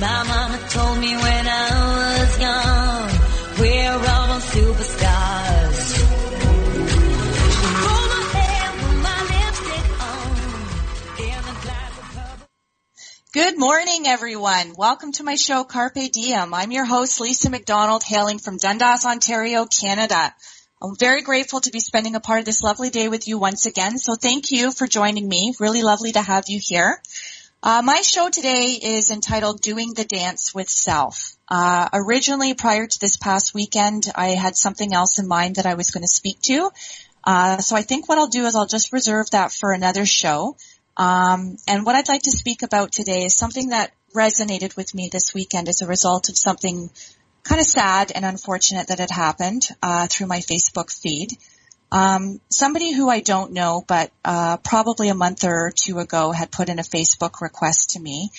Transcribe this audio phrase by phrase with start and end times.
[0.00, 3.10] My mama told me when I was young,
[3.58, 5.80] we're all superstars.
[7.82, 8.22] On,
[12.14, 12.46] purple.
[13.32, 14.74] Good morning, everyone.
[14.78, 16.54] Welcome to my show, Carpe Diem.
[16.54, 20.32] I'm your host, Lisa McDonald, hailing from Dundas, Ontario, Canada.
[20.80, 23.66] I'm very grateful to be spending a part of this lovely day with you once
[23.66, 23.98] again.
[23.98, 25.54] So thank you for joining me.
[25.58, 27.02] Really lovely to have you here.
[27.60, 31.36] Uh, my show today is entitled Doing the Dance with Self.
[31.48, 35.74] Uh, originally, prior to this past weekend, I had something else in mind that I
[35.74, 36.70] was going to speak to.
[37.24, 40.56] Uh, so I think what I'll do is I'll just reserve that for another show.
[40.96, 45.08] Um, and what I'd like to speak about today is something that resonated with me
[45.10, 46.90] this weekend as a result of something
[47.42, 51.36] kind of sad and unfortunate that had happened uh, through my Facebook feed.
[51.90, 56.50] Um, somebody who I don't know, but uh, probably a month or two ago, had
[56.50, 58.30] put in a Facebook request to me,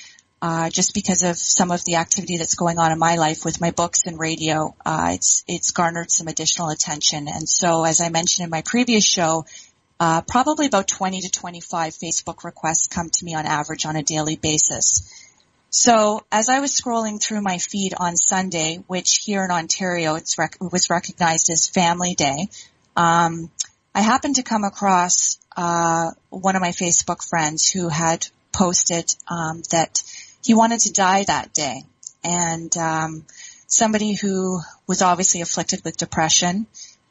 [0.41, 3.59] uh, just because of some of the activity that's going on in my life with
[3.59, 4.75] my books and radio.
[4.85, 9.03] Uh, it's it's garnered some additional attention, and so as I mentioned in my previous
[9.03, 9.45] show,
[9.99, 14.03] uh, probably about 20 to 25 Facebook requests come to me on average on a
[14.03, 15.11] daily basis.
[15.71, 20.37] So as I was scrolling through my feed on Sunday, which here in Ontario it's
[20.37, 22.47] rec- was recognized as Family Day,
[22.99, 23.49] um,
[23.95, 29.61] I happened to come across uh, one of my Facebook friends who had posted um,
[29.71, 30.03] that
[30.43, 31.83] he wanted to die that day,
[32.25, 33.25] and um,
[33.67, 36.67] somebody who was obviously afflicted with depression,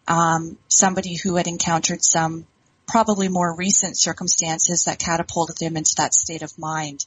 [0.06, 2.46] um, somebody who had encountered some
[2.86, 7.06] probably more recent circumstances that catapulted him into that state of mind.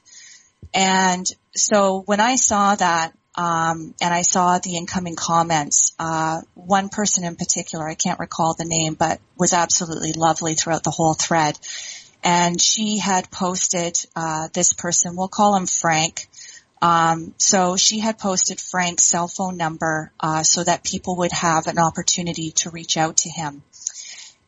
[0.74, 1.24] And
[1.54, 7.24] so when I saw that, um, and I saw the incoming comments, uh, one person
[7.24, 11.58] in particular, I can't recall the name, but was absolutely lovely throughout the whole thread.
[12.22, 16.28] And she had posted uh, this person, we'll call him Frank.
[16.82, 21.68] Um, so she had posted Frank's cell phone number uh, so that people would have
[21.68, 23.62] an opportunity to reach out to him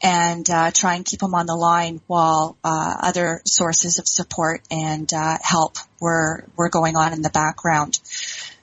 [0.02, 4.60] and uh, try and keep him on the line while uh, other sources of support
[4.70, 7.98] and uh, help were were going on in the background.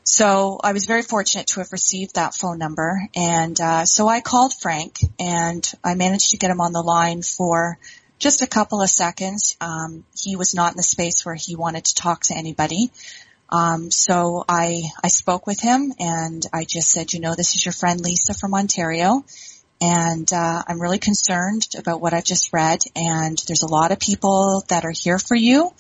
[0.04, 4.22] So I was very fortunate to have received that phone number, and uh, so I
[4.22, 7.78] called Frank, and I managed to get him on the line for
[8.18, 9.58] just a couple of seconds.
[9.62, 12.92] Um, he was not in the space where he wanted to talk to anybody.
[13.50, 17.64] Um, so I I spoke with him, and I just said, you know, this is
[17.64, 19.24] your friend Lisa from Ontario
[19.82, 22.84] and uh, I'm really concerned about what I've just read.
[22.96, 25.74] And there's a lot of people that are here for you,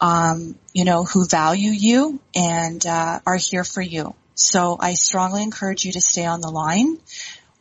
[0.00, 4.14] um, you know, who value you and uh, are here for you.
[4.34, 6.98] So I strongly encourage you to stay on the line.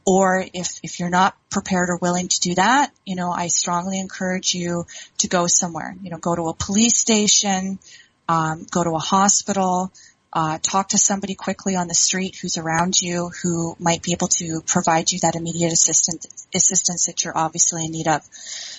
[0.06, 4.00] Or if, if you're not prepared or willing to do that, you know, I strongly
[4.00, 4.86] encourage you
[5.20, 5.96] to go somewhere.
[6.02, 7.80] You know, go to a police station,
[8.28, 9.94] um, go to a hospital,
[10.34, 14.28] uh, talk to somebody quickly on the street who's around you who might be able
[14.28, 18.22] to provide you that immediate assistance assistance that you're obviously in need of.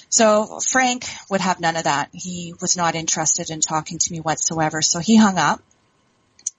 [0.08, 2.10] So Frank would have none of that.
[2.12, 4.82] He was not interested in talking to me whatsoever.
[4.82, 5.62] So he hung up,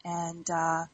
[0.05, 0.85] and uh,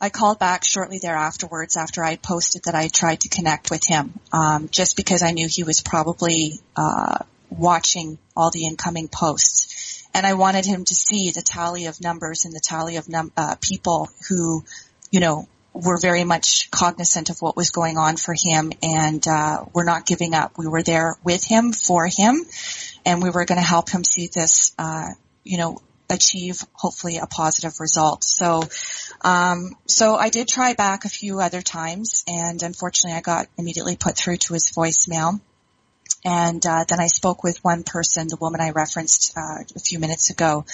[0.00, 4.14] I called back shortly thereafterwards after I posted that I tried to connect with him,
[4.32, 7.18] um, just because I knew he was probably uh,
[7.50, 9.85] watching all the incoming posts
[10.16, 13.32] and I wanted him to see the tally of numbers and the tally of num-
[13.36, 14.64] uh, people who,
[15.10, 19.66] you know, were very much cognizant of what was going on for him and uh,
[19.74, 20.52] we're not giving up.
[20.56, 22.46] We were there with him, for him,
[23.04, 25.08] and we were going to help him see this, uh,
[25.44, 28.24] you know, achieve hopefully a positive result.
[28.24, 28.62] So,
[29.20, 33.96] um, so I did try back a few other times, and unfortunately, I got immediately
[33.96, 35.42] put through to his voicemail.
[36.24, 39.98] And uh, then I spoke with one person, the woman I referenced uh, a few
[39.98, 40.64] minutes ago,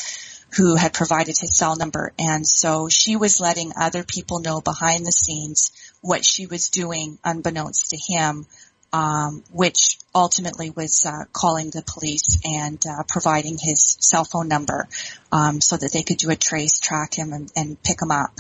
[0.57, 2.13] who had provided his cell number.
[2.19, 7.19] And so she was letting other people know behind the scenes what she was doing
[7.25, 8.47] unbeknownst to him,
[8.93, 14.89] um, which ultimately was uh, calling the police and uh, providing his cell phone number
[15.31, 18.39] um, so that they could do a trace, track him, and, and pick him up.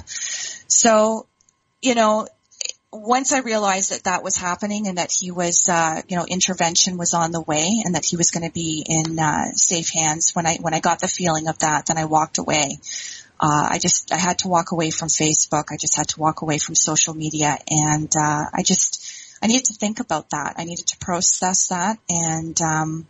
[0.67, 1.27] So,
[1.81, 2.27] you know,
[2.93, 6.99] once I realized that that was happening and that he was, uh, you know, intervention
[6.99, 10.35] was on the way and that he was going to be in uh, safe hands,
[10.35, 12.79] when I when I got the feeling of that, then I walked away.
[13.41, 15.65] uh, I just I had to walk away from Facebook.
[15.73, 19.03] I just had to walk away from social media, and uh, I just
[19.43, 20.55] I needed to think about that.
[20.59, 23.07] I needed to process that, and um,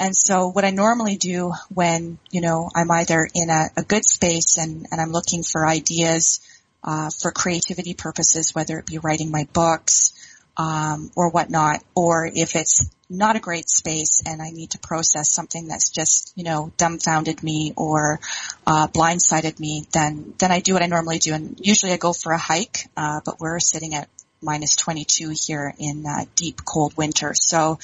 [0.00, 4.04] and so what I normally do when you know I'm either in a, a good
[4.04, 6.40] space and and I'm looking for ideas
[6.84, 10.12] uh, for creativity purposes, whether it be writing my books
[10.56, 15.32] um, or whatnot, or if it's not a great space and I need to process
[15.32, 18.20] something that's just, you know, dumbfounded me or
[18.66, 22.12] uh, blindsided me, then then I do what I normally do, and usually I go
[22.12, 22.86] for a hike.
[22.96, 24.08] Uh, but we're sitting at
[24.42, 27.78] minus 22 here in uh, deep cold winter, so.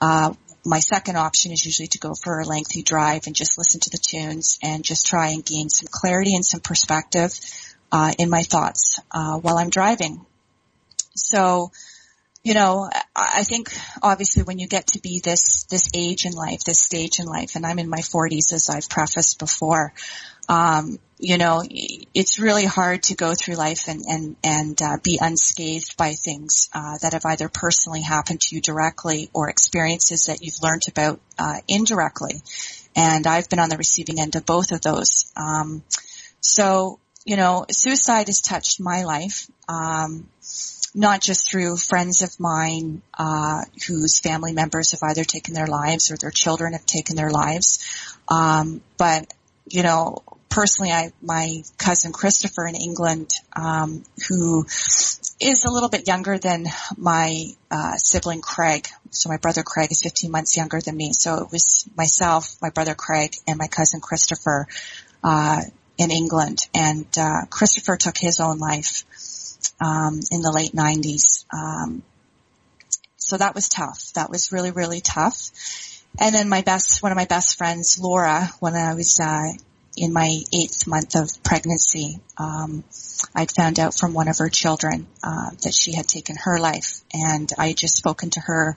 [0.00, 0.34] Uh,
[0.66, 3.90] my second option is usually to go for a lengthy drive and just listen to
[3.90, 7.38] the tunes and just try and gain some clarity and some perspective
[7.94, 10.26] uh, in my thoughts uh, while I'm driving.
[11.14, 11.70] So,
[12.42, 16.64] you know, I think obviously when you get to be this, this age in life,
[16.64, 19.94] this stage in life, and I'm in my 40s as I've prefaced before,
[20.48, 21.62] um, you know,
[22.14, 26.70] it's really hard to go through life and, and, and uh, be unscathed by things
[26.74, 31.20] uh, that have either personally happened to you directly or experiences that you've learned about
[31.38, 32.42] uh, indirectly.
[32.96, 35.32] And I've been on the receiving end of both of those.
[35.36, 35.84] Um,
[36.40, 39.50] so, you know, suicide has touched my life.
[39.68, 40.28] Um,
[40.96, 46.12] not just through friends of mine uh, whose family members have either taken their lives
[46.12, 49.26] or their children have taken their lives, um, but
[49.66, 56.06] you know, personally, I my cousin Christopher in England, um, who is a little bit
[56.06, 56.66] younger than
[56.96, 58.86] my uh, sibling Craig.
[59.10, 61.12] So my brother Craig is 15 months younger than me.
[61.12, 64.68] So it was myself, my brother Craig, and my cousin Christopher
[65.22, 65.62] uh,
[65.98, 66.68] in England.
[66.74, 69.04] And uh, Christopher took his own life
[69.80, 71.44] um, in the late 90s.
[71.52, 72.02] Um,
[73.16, 74.12] so that was tough.
[74.14, 75.50] That was really, really tough.
[76.18, 79.52] And then my best, one of my best friends, Laura, when I was uh,
[79.96, 82.84] in my eighth month of pregnancy, um,
[83.34, 87.00] I'd found out from one of her children uh, that she had taken her life,
[87.12, 88.76] and I had just spoken to her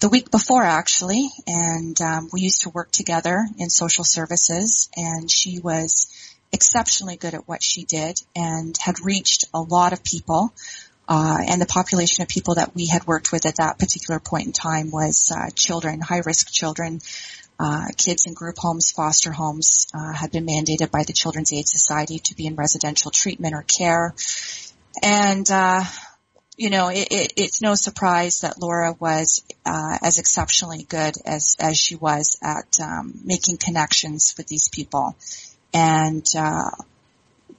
[0.00, 5.30] the week before actually, and um, we used to work together in social services, and
[5.30, 6.08] she was
[6.52, 10.52] exceptionally good at what she did and had reached a lot of people.
[11.08, 14.46] Uh, and the population of people that we had worked with at that particular point
[14.46, 17.00] in time was uh, children, high risk children,
[17.60, 21.68] uh, kids in group homes, foster homes, uh, had been mandated by the Children's Aid
[21.68, 24.14] Society to be in residential treatment or care.
[25.02, 25.84] And, uh,
[26.56, 31.56] you know, it, it, it's no surprise that Laura was uh, as exceptionally good as
[31.60, 35.14] as she was at um, making connections with these people
[35.76, 36.70] and uh,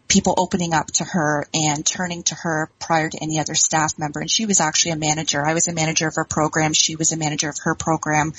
[0.08, 4.20] people opening up to her and turning to her prior to any other staff member.
[4.20, 5.46] And she was actually a manager.
[5.46, 6.74] I was a manager of her program.
[6.74, 8.34] She was a manager of her program.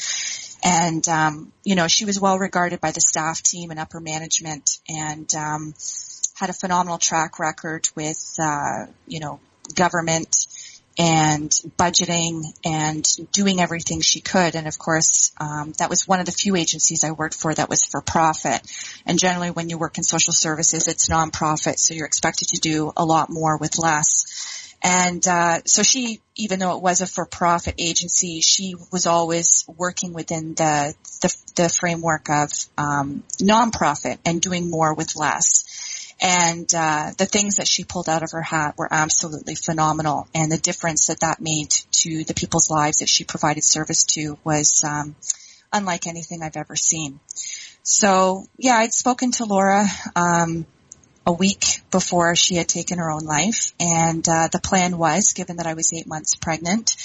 [0.65, 4.79] And, um, you know, she was well regarded by the staff team and upper management
[4.89, 5.75] and, um,
[6.35, 9.39] had a phenomenal track record with, uh, you know,
[9.77, 10.47] government
[10.99, 14.57] and budgeting and doing everything she could.
[14.57, 17.69] And of course, um, that was one of the few agencies I worked for that
[17.69, 18.61] was for profit.
[19.07, 22.93] And generally, when you work in social services, it's nonprofit, so you're expected to do
[22.97, 24.65] a lot more with less.
[24.83, 30.13] And uh, so she, even though it was a for-profit agency, she was always working
[30.13, 35.65] within the the, the framework of um, nonprofit and doing more with less.
[36.21, 40.27] And uh, the things that she pulled out of her hat were absolutely phenomenal.
[40.35, 41.71] And the difference that that made
[42.03, 45.15] to the people's lives that she provided service to was um,
[45.73, 47.21] unlike anything I've ever seen.
[47.83, 50.67] So yeah, I'd spoken to Laura um,
[51.27, 55.57] a week before she had taken her own life, and uh, the plan was, given
[55.57, 56.97] that I was eight months pregnant,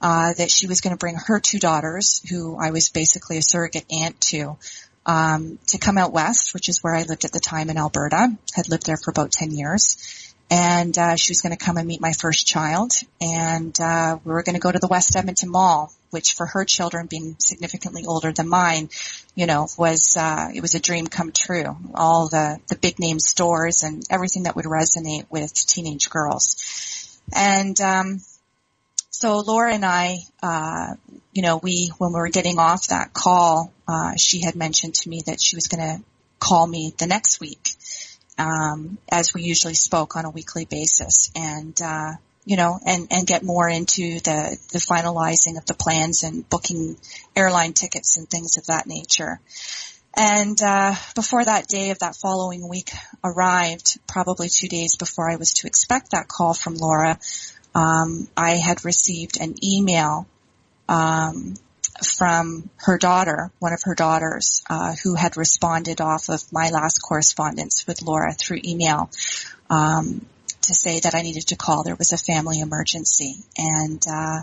[0.00, 3.42] uh, that she was going to bring her two daughters, who I was basically a
[3.42, 4.58] surrogate aunt to,
[5.06, 8.36] um, to come out west, which is where I lived at the time in Alberta.
[8.54, 11.86] Had lived there for about ten years, and uh, she was going to come and
[11.86, 15.50] meet my first child, and uh, we were going to go to the West Edmonton
[15.50, 18.90] Mall, which for her children, being significantly older than mine,
[19.36, 21.76] you know, was uh, it was a dream come true.
[21.94, 27.80] All the the big name stores and everything that would resonate with teenage girls, and
[27.80, 28.20] um,
[29.18, 30.94] so Laura and I, uh,
[31.32, 35.08] you know, we, when we were getting off that call, uh, she had mentioned to
[35.08, 36.04] me that she was going to
[36.38, 37.70] call me the next week,
[38.36, 42.12] um, as we usually spoke on a weekly basis and, uh,
[42.44, 46.98] you know, and, and get more into the, the finalizing of the plans and booking
[47.34, 49.40] airline tickets and things of that nature.
[50.18, 52.90] And uh, before that day of that following week
[53.22, 57.18] arrived, probably two days before I was to expect that call from Laura,
[57.76, 60.26] um, I had received an email
[60.88, 61.54] um,
[62.16, 67.00] from her daughter, one of her daughters, uh, who had responded off of my last
[67.00, 69.10] correspondence with Laura through email
[69.68, 70.24] um,
[70.62, 71.82] to say that I needed to call.
[71.82, 74.40] There was a family emergency, and uh,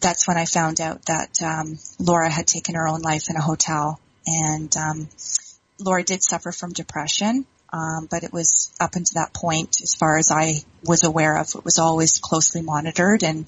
[0.00, 3.42] that's when I found out that um, Laura had taken her own life in a
[3.42, 4.00] hotel.
[4.26, 5.08] And um,
[5.78, 7.44] Laura did suffer from depression,
[7.74, 11.48] um, but it was up until that point, as far as I was aware of,
[11.56, 13.24] it was always closely monitored.
[13.24, 13.46] And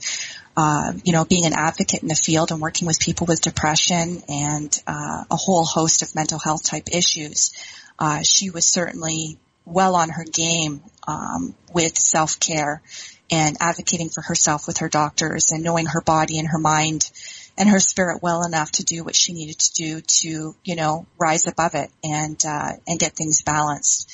[0.56, 4.23] uh, you know, being an advocate in the field and working with people with depression
[4.28, 7.52] and uh, a whole host of mental health type issues,
[8.00, 12.83] uh, she was certainly well on her game um, with self care
[13.30, 17.09] and advocating for herself with her doctors and knowing her body and her mind
[17.58, 21.06] and her spirit well enough to do what she needed to do to, you know,
[21.18, 24.10] rise above it and, uh, and get things balanced.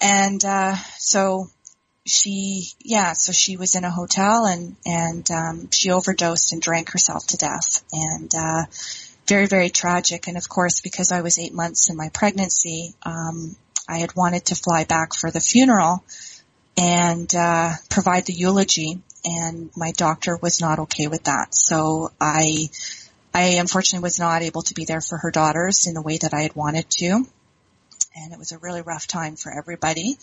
[0.00, 1.48] And, uh, so
[2.06, 6.90] she, yeah, so she was in a hotel and, and, um, she overdosed and drank
[6.90, 8.64] herself to death and, uh,
[9.26, 10.26] very, very tragic.
[10.26, 13.56] And of course, because I was eight months in my pregnancy, um,
[13.88, 16.04] I had wanted to fly back for the funeral
[16.76, 21.54] and, uh, provide the eulogy and my doctor was not okay with that.
[21.54, 22.68] So I,
[23.34, 26.34] I unfortunately was not able to be there for her daughters in the way that
[26.34, 27.26] I had wanted to.
[28.16, 30.18] And it was a really rough time for everybody.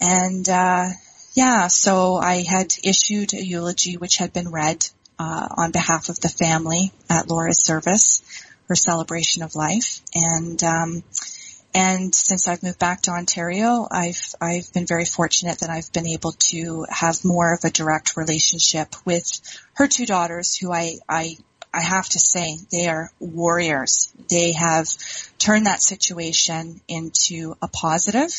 [0.00, 0.88] And, uh,
[1.34, 4.86] yeah, so I had issued a eulogy which had been read,
[5.18, 8.22] uh, on behalf of the family at Laura's service,
[8.68, 10.00] her celebration of life.
[10.14, 11.02] And, um,
[11.76, 16.06] and since I've moved back to Ontario, I've I've been very fortunate that I've been
[16.06, 19.30] able to have more of a direct relationship with
[19.74, 21.36] her two daughters, who I I
[21.74, 24.10] I have to say they are warriors.
[24.30, 24.88] They have
[25.38, 28.32] turned that situation into a positive.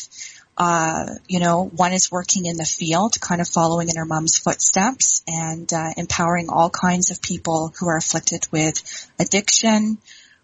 [0.56, 4.36] Uh, you know, one is working in the field, kind of following in her mom's
[4.36, 8.82] footsteps and uh, empowering all kinds of people who are afflicted with
[9.20, 9.98] addiction,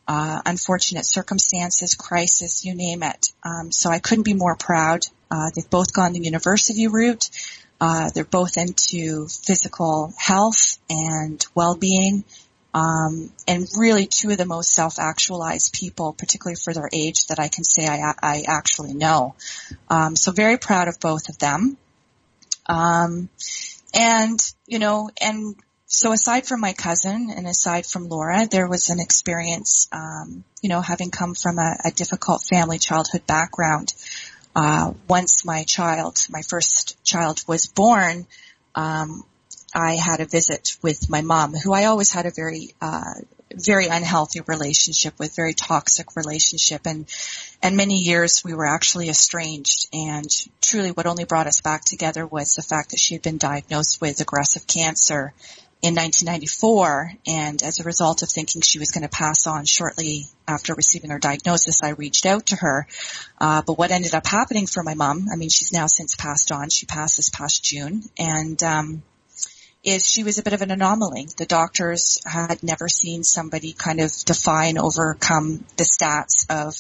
[0.07, 3.29] uh, unfortunate circumstances, crisis, you name it.
[3.43, 5.07] Um, so I couldn't be more proud.
[5.31, 7.31] Uh, they've both gone the university route.
[7.81, 12.25] Uh, they're both into physical health and well-being,
[12.73, 17.49] um, and really two of the most self-actualized people, particularly for their age, that I
[17.49, 19.35] can say I, I actually know.
[19.89, 21.77] Um, so very proud of both of them.
[22.67, 23.29] Um,
[23.93, 25.57] and you know, and
[25.87, 30.69] so aside from my cousin and aside from Laura, there was an experience, um, you
[30.69, 33.95] know, having come from a, a difficult family childhood background.
[34.57, 38.27] Uh, once my child, my first child was born,
[38.75, 39.25] um,
[39.75, 43.15] I had a visit with my mom, who I always had a very, uh,
[43.53, 47.07] very unhealthy relationship with, very toxic relationship, and
[47.63, 49.89] and many years we were actually estranged.
[49.93, 50.29] And
[50.61, 54.01] truly, what only brought us back together was the fact that she had been diagnosed
[54.01, 55.35] with aggressive cancer
[55.85, 60.25] in 1994, and as a result of thinking she was going to pass on shortly
[60.49, 62.87] after receiving her diagnosis, I reached out to her.
[63.39, 66.51] Uh, but what ended up happening for my mom, I mean, she's now since passed
[66.53, 66.71] on.
[66.71, 69.03] She passed this past June, and um,
[69.83, 71.29] is she was a bit of an anomaly.
[71.37, 76.77] The doctors had never seen somebody kind of defy and overcome the stats of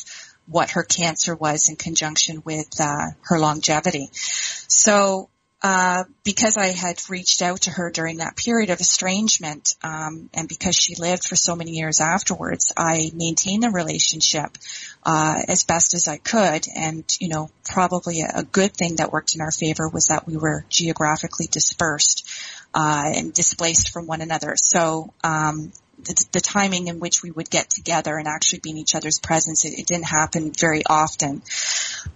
[0.47, 4.09] what her cancer was in conjunction with uh, her longevity.
[4.15, 5.29] So
[5.65, 10.47] uh, because I had reached out to her during that period of estrangement, um, and
[10.47, 14.59] because she lived for so many years afterwards, I maintained the relationship
[15.05, 16.67] uh, as best as I could.
[16.77, 20.27] And you know, probably a, a, good thing that worked in our favor was that
[20.27, 22.29] we were geographically dispersed
[22.75, 24.57] uh, and displaced from one another.
[24.57, 28.77] So um, the, the, timing in which we would get together and actually be in
[28.77, 31.43] each other's presence, it, it didn't happen very often.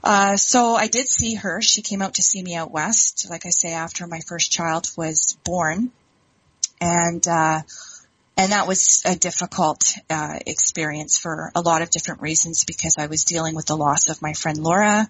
[0.02, 1.60] Uh, so I did see her.
[1.62, 4.90] She came out to see me out west, like I say, after my first child
[4.96, 5.90] was born,
[6.80, 7.62] and uh,
[8.36, 13.06] and that was a difficult uh, experience for a lot of different reasons because I
[13.08, 15.08] was dealing with the loss of my friend Laura.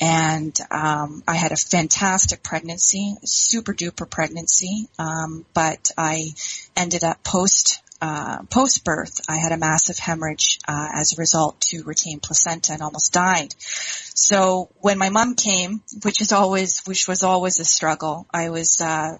[0.00, 6.34] And um, I had a fantastic pregnancy, super duper pregnancy, um, but I
[6.76, 11.60] ended up post uh, post birth, I had a massive hemorrhage uh, as a result
[11.72, 13.54] to retain placenta and almost died.
[13.58, 18.80] So when my mom came, which is always which was always a struggle, I was
[18.80, 19.18] uh,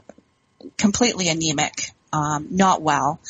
[0.77, 3.21] completely anemic, um, not well,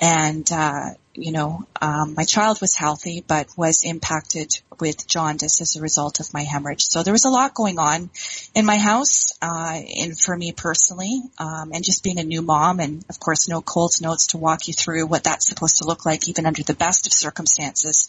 [0.00, 5.76] and uh, you know, um, my child was healthy but was impacted with jaundice as
[5.76, 6.84] a result of my hemorrhage.
[6.84, 8.10] So there was a lot going on
[8.54, 12.80] in my house, uh, and for me personally, um, and just being a new mom,
[12.80, 16.06] and of course, no Coles Notes to walk you through what that's supposed to look
[16.06, 18.08] like, even under the best of circumstances.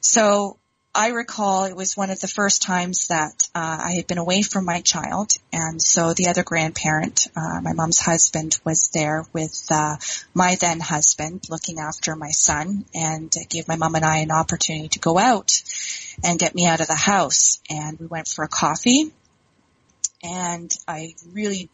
[0.00, 0.58] So
[0.98, 4.42] I recall it was one of the first times that uh, I had been away
[4.42, 9.68] from my child, and so the other grandparent, uh, my mom's husband, was there with
[9.70, 9.98] uh,
[10.34, 14.88] my then husband, looking after my son, and gave my mom and I an opportunity
[14.88, 15.62] to go out
[16.24, 17.60] and get me out of the house.
[17.70, 19.12] And we went for a coffee,
[20.24, 21.70] and I really,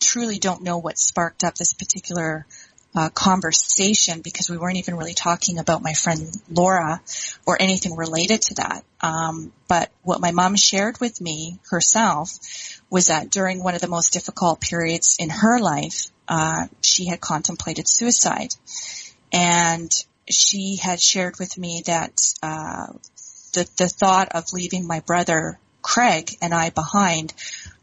[0.00, 2.46] truly don't know what sparked up this particular
[2.96, 7.02] uh, conversation because we weren't even really talking about my friend Laura
[7.46, 8.84] or anything related to that.
[9.02, 12.30] Um, but what my mom shared with me herself
[12.88, 17.20] was that during one of the most difficult periods in her life, uh, she had
[17.20, 18.54] contemplated suicide,
[19.30, 19.90] and
[20.28, 22.86] she had shared with me that uh,
[23.52, 27.32] the the thought of leaving my brother Craig and I behind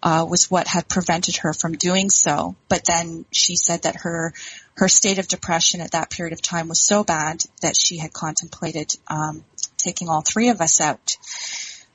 [0.03, 2.55] uh, was what had prevented her from doing so.
[2.67, 4.33] But then she said that her
[4.75, 8.11] her state of depression at that period of time was so bad that she had
[8.11, 9.45] contemplated um,
[9.77, 11.15] taking all three of us out.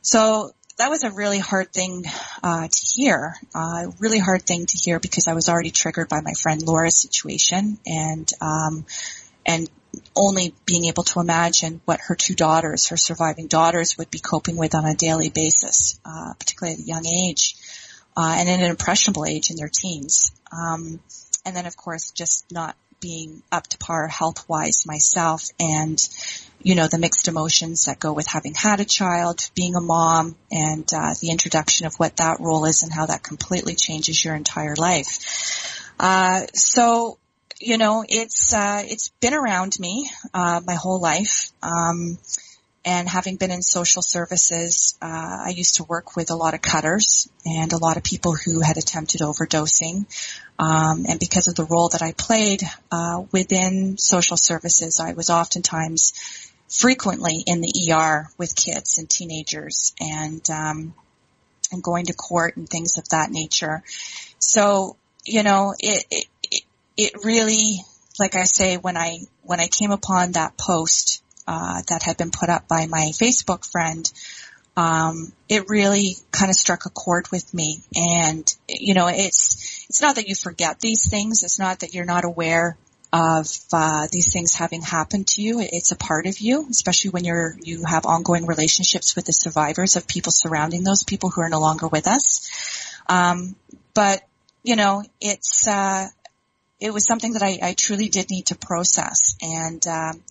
[0.00, 2.04] So that was a really hard thing
[2.42, 3.34] uh, to hear.
[3.54, 6.62] A uh, really hard thing to hear because I was already triggered by my friend
[6.62, 8.86] Laura's situation, and um,
[9.44, 9.68] and
[10.16, 14.56] only being able to imagine what her two daughters, her surviving daughters, would be coping
[14.56, 17.56] with on a daily basis, uh, particularly at a young age,
[18.18, 20.32] uh, and at an impressionable age in their teens.
[20.50, 20.98] Um,
[21.46, 26.08] and then of course just not being up to par health wise myself and
[26.60, 30.34] you know the mixed emotions that go with having had a child being a mom
[30.50, 34.34] and uh, the introduction of what that role is and how that completely changes your
[34.34, 37.18] entire life uh, so
[37.60, 42.18] you know it's uh, it's been around me uh, my whole life um,
[42.88, 46.62] and having been in social services, uh, I used to work with a lot of
[46.62, 50.06] cutters and a lot of people who had attempted overdosing.
[50.58, 55.28] Um, and because of the role that I played uh, within social services, I was
[55.28, 56.14] oftentimes
[56.66, 60.94] frequently in the ER with kids and teenagers and um,
[61.70, 63.82] and going to court and things of that nature.
[64.38, 66.62] So you know, it, it
[66.96, 67.80] it really,
[68.18, 72.30] like I say, when I when I came upon that post uh, that had been
[72.30, 74.12] put up by my Facebook friend,
[74.76, 77.80] um, it really kind of struck a chord with me.
[77.96, 81.42] And you know, it's it's not that you forget these things.
[81.42, 82.76] It's not that you're not aware
[83.12, 85.60] of uh, these things having happened to you.
[85.60, 89.96] It's a part of you, especially when you're you have ongoing relationships with the survivors
[89.96, 92.46] of people surrounding those people who are no longer with us.
[93.08, 93.56] Um,
[93.94, 94.22] but
[94.62, 96.08] you know, it's uh,
[96.78, 100.22] it was something that I, I truly did need to process, and um,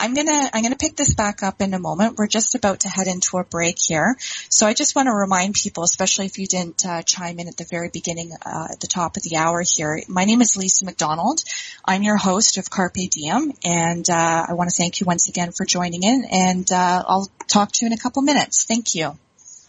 [0.00, 2.16] I'm gonna I'm gonna pick this back up in a moment.
[2.16, 4.16] We're just about to head into a break here,
[4.48, 7.58] so I just want to remind people, especially if you didn't uh, chime in at
[7.58, 10.00] the very beginning, uh, at the top of the hour here.
[10.08, 11.44] My name is Lisa McDonald.
[11.84, 15.52] I'm your host of Carpe Diem, and uh, I want to thank you once again
[15.52, 16.24] for joining in.
[16.32, 18.64] And uh, I'll talk to you in a couple minutes.
[18.64, 19.18] Thank you.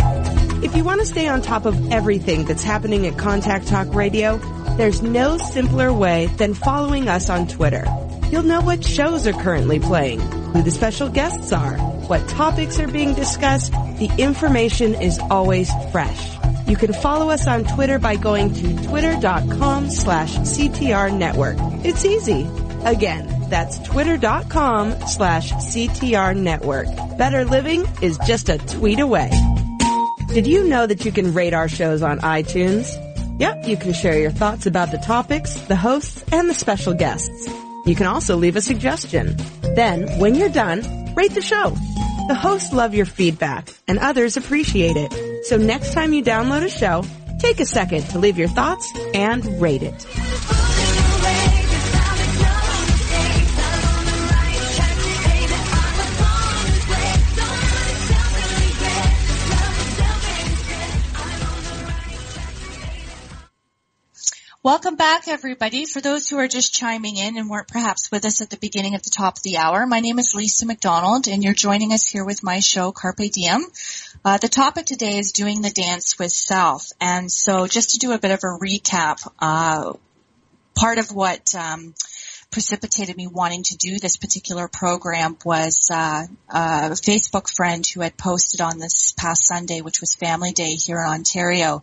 [0.63, 4.37] If you want to stay on top of everything that's happening at Contact Talk Radio,
[4.77, 7.85] there's no simpler way than following us on Twitter.
[8.31, 12.87] You'll know what shows are currently playing, who the special guests are, what topics are
[12.87, 13.73] being discussed.
[13.73, 16.37] The information is always fresh.
[16.65, 21.57] You can follow us on Twitter by going to twitter.com slash CTR network.
[21.83, 22.49] It's easy.
[22.85, 26.87] Again, that's twitter.com slash CTR network.
[27.17, 29.29] Better living is just a tweet away.
[30.27, 32.89] Did you know that you can rate our shows on iTunes?
[33.41, 37.70] Yep, you can share your thoughts about the topics, the hosts, and the special guests.
[37.85, 39.35] You can also leave a suggestion.
[39.75, 41.69] Then, when you're done, rate the show.
[42.27, 45.45] The hosts love your feedback, and others appreciate it.
[45.45, 47.03] So next time you download a show,
[47.39, 50.05] take a second to leave your thoughts and rate it.
[64.63, 65.85] Welcome back, everybody.
[65.85, 68.93] For those who are just chiming in and weren't perhaps with us at the beginning
[68.93, 72.05] at the top of the hour, my name is Lisa McDonald, and you're joining us
[72.05, 73.65] here with my show, Carpe Diem.
[74.23, 78.11] Uh, the topic today is doing the dance with self, and so just to do
[78.11, 79.93] a bit of a recap, uh,
[80.75, 81.95] part of what um,
[82.51, 88.15] precipitated me wanting to do this particular program was uh, a Facebook friend who had
[88.15, 91.81] posted on this past Sunday, which was Family Day here in Ontario,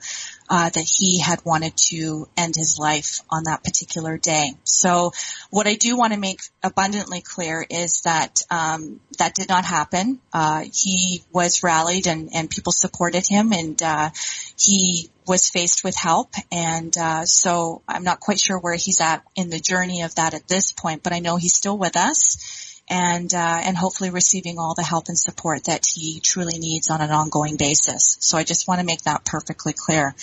[0.51, 4.51] uh, that he had wanted to end his life on that particular day.
[4.65, 5.13] So
[5.51, 10.21] what I do want to make abundantly clear is that um, that did not happen.
[10.33, 14.11] Uh, he was rallied and, and people supported him and uh,
[14.59, 19.23] he was faced with help and uh, so I'm not quite sure where he's at
[19.37, 22.68] in the journey of that at this point, but I know he's still with us
[22.89, 27.01] and uh, and hopefully receiving all the help and support that he truly needs on
[27.01, 28.17] an ongoing basis.
[28.21, 30.15] So I just want to make that perfectly clear.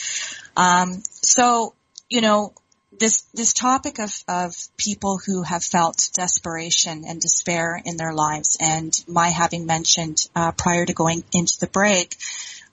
[0.57, 1.73] Um, so
[2.09, 2.53] you know
[2.99, 8.57] this this topic of of people who have felt desperation and despair in their lives,
[8.59, 12.15] and my having mentioned uh, prior to going into the break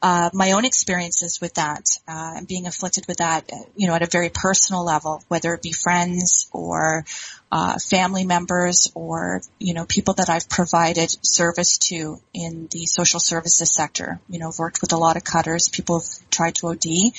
[0.03, 4.03] uh, my own experiences with that uh, and being afflicted with that, you know, at
[4.03, 7.05] a very personal level, whether it be friends or
[7.53, 13.21] uh, family members or you know people that I've provided service to in the social
[13.21, 14.19] services sector.
[14.31, 17.13] You know, I've worked with a lot of cutters, people have tried to OD,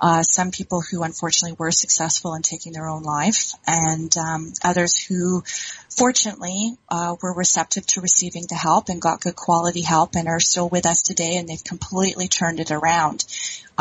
[0.00, 4.96] uh, some people who unfortunately were successful in taking their own life, and um, others
[4.96, 5.42] who
[5.90, 10.38] fortunately uh, were receptive to receiving the help and got good quality help and are
[10.38, 13.24] still with us today and they've completely turned it around.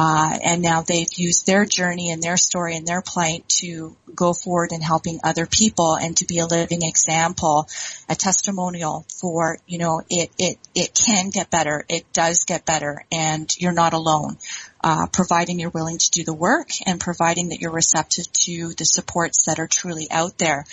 [0.02, 4.32] Uh, and now they've used their journey and their story and their plight to go
[4.32, 7.68] forward in helping other people and to be a living example,
[8.08, 11.84] a testimonial for, you know, it, it, it can get better.
[11.90, 14.38] It does get better and you're not alone.
[14.82, 18.86] Uh, providing you're willing to do the work and providing that you're receptive to the
[18.86, 20.66] supports that are truly out there.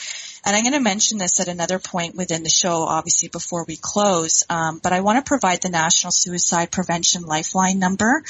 [0.45, 3.77] And I'm going to mention this at another point within the show, obviously before we
[3.77, 4.45] close.
[4.49, 8.23] Um, but I want to provide the National Suicide Prevention Lifeline number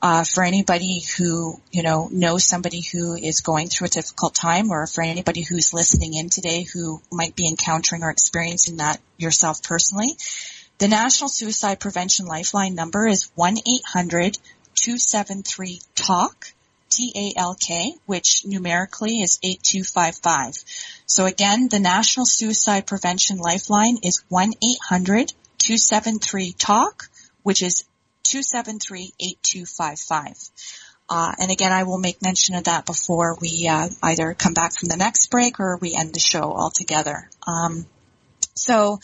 [0.00, 4.70] uh, for anybody who you know knows somebody who is going through a difficult time,
[4.70, 9.62] or for anybody who's listening in today who might be encountering or experiencing that yourself
[9.62, 10.16] personally.
[10.78, 14.38] The National Suicide Prevention Lifeline number is one eight hundred
[14.82, 16.52] two seven three talk
[16.90, 20.64] T-A-L-K, which numerically is 8255.
[21.06, 27.08] So again, the National Suicide Prevention Lifeline is 1-800-273-TALK,
[27.42, 27.84] which is
[28.24, 30.50] 273-8255.
[31.10, 34.74] Uh, and again, I will make mention of that before we uh, either come back
[34.74, 37.30] from the next break or we end the show altogether.
[37.46, 37.86] Um,
[38.54, 39.00] so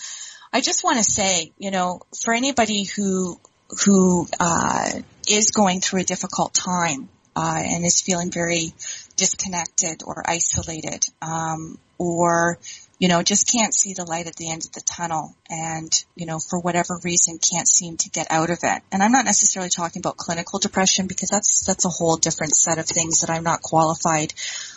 [0.52, 3.40] I just want to say, you know, for anybody who
[3.84, 8.72] who uh, is going through a difficult time, uh, and is feeling very
[9.16, 12.58] disconnected or isolated, um, or
[12.98, 16.26] you know just can't see the light at the end of the tunnel, and you
[16.26, 18.82] know for whatever reason can't seem to get out of it.
[18.92, 22.78] And I'm not necessarily talking about clinical depression because that's that's a whole different set
[22.78, 24.32] of things that I'm not qualified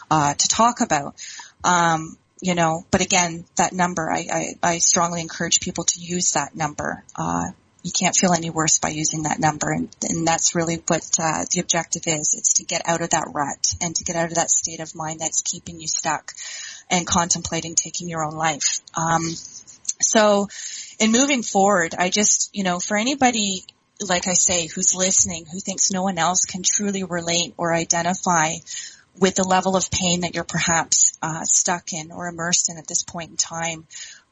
[0.10, 1.16] uh, to talk about.
[1.64, 6.34] Um, you know, but again, that number, I, I, I strongly encourage people to use
[6.34, 7.04] that number.
[7.16, 7.48] Uh,
[7.84, 9.72] you can't feel any worse by using that number.
[9.72, 12.36] And, and that's really what uh, the objective is.
[12.38, 14.96] It's to get out of that rut and to get out of that state of
[14.96, 16.34] mind that's keeping you stuck
[16.90, 18.80] and contemplating taking your own life.
[18.96, 19.24] Um,
[20.02, 20.48] so
[21.00, 23.64] in moving forward, I just, you know, for anybody
[24.08, 28.54] like I say, who's listening, who thinks no one else can truly relate or identify
[29.20, 32.88] with the level of pain that you're perhaps uh, stuck in or immersed in at
[32.88, 33.88] this point in time,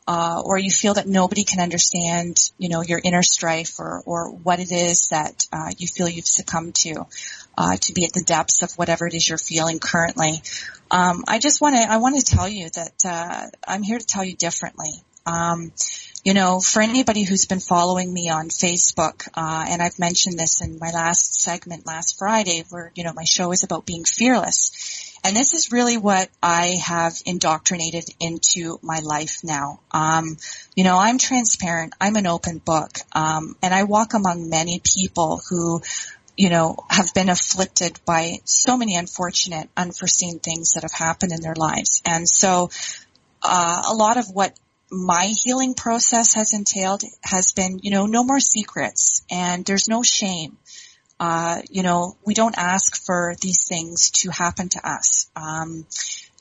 [0.08, 4.30] uh, or you feel that nobody can understand, you know, your inner strife or, or
[4.30, 7.08] what it is that uh, you feel you've succumbed to,
[7.58, 10.42] uh, to be at the depths of whatever it is you're feeling currently.
[10.92, 14.06] Um, I just want to, I want to tell you that uh, I'm here to
[14.06, 14.92] tell you differently.
[15.26, 15.72] Um,
[16.26, 20.62] you know, for anybody who's been following me on Facebook, uh, and I've mentioned this
[20.62, 25.06] in my last segment last Friday, where you know my show is about being fearless
[25.26, 29.80] and this is really what I have indoctrinated into my life now.
[29.90, 30.38] Um,
[30.76, 31.96] you know, I'm transparent.
[32.00, 33.00] I'm an open book.
[33.12, 35.82] Um, and I walk among many people who,
[36.38, 41.42] you know, have been afflicted by so many unfortunate, unforeseen things that have happened in
[41.42, 42.04] their lives.
[42.06, 42.70] And so
[43.42, 44.56] uh, a lot of what
[44.92, 50.04] my healing process has entailed has been, you know, no more secrets and there's no
[50.04, 50.58] shame.
[51.20, 55.30] Uh, you know, we don't ask for these things to happen to us.
[55.36, 55.86] Um,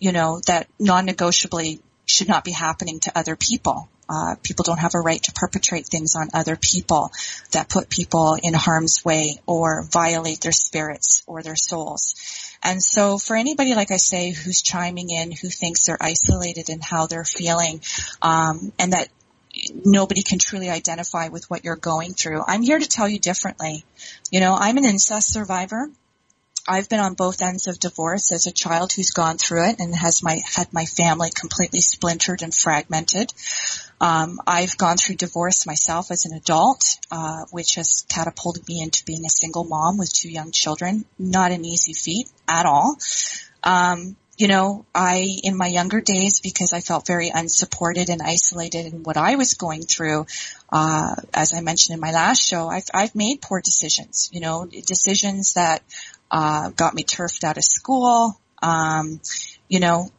[0.00, 1.80] you know, that non-negotiably
[2.14, 3.88] should not be happening to other people.
[4.08, 7.10] Uh, people don't have a right to perpetrate things on other people
[7.52, 12.14] that put people in harm's way or violate their spirits or their souls.
[12.62, 16.80] And so for anybody, like I say, who's chiming in, who thinks they're isolated in
[16.80, 17.80] how they're feeling,
[18.22, 19.08] um, and that
[19.84, 23.84] nobody can truly identify with what you're going through, I'm here to tell you differently.
[24.30, 25.88] You know, I'm an incest survivor.
[26.66, 29.94] I've been on both ends of divorce as a child who's gone through it and
[29.94, 33.32] has my had my family completely splintered and fragmented.
[34.00, 39.04] Um, I've gone through divorce myself as an adult, uh, which has catapulted me into
[39.04, 41.04] being a single mom with two young children.
[41.18, 42.96] Not an easy feat at all.
[43.62, 48.86] Um, you know, I, in my younger days, because I felt very unsupported and isolated
[48.86, 50.26] in what I was going through,
[50.70, 54.66] uh, as I mentioned in my last show, I've, I've made poor decisions, you know,
[54.66, 55.82] decisions that,
[56.30, 59.20] uh, got me turfed out of school, um,
[59.68, 60.10] you know,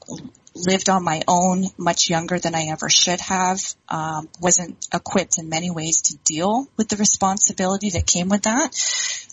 [0.56, 5.50] lived on my own much younger than I ever should have, um, wasn't equipped in
[5.50, 8.72] many ways to deal with the responsibility that came with that.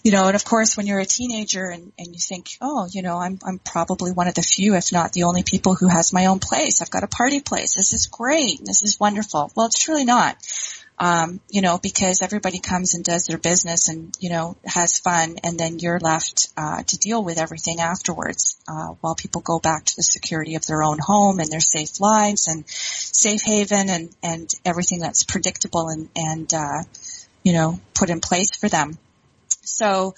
[0.03, 3.03] You know, and of course when you're a teenager and, and you think, oh, you
[3.03, 6.13] know, I'm, I'm probably one of the few, if not the only people who has
[6.13, 6.83] my own place.
[6.83, 7.75] I've got a party place.
[7.75, 8.59] This is great.
[8.65, 9.53] This is wonderful.
[9.55, 10.37] Well, it's truly not
[11.03, 15.35] um, you know, because everybody comes and does their business and, you know, has fun
[15.43, 19.85] and then you're left, uh, to deal with everything afterwards, uh, while people go back
[19.85, 24.11] to the security of their own home and their safe lives and safe haven and,
[24.23, 26.85] and everything that's predictable and, and, uh,
[27.43, 28.97] you know, put in place for them.
[29.65, 30.15] So,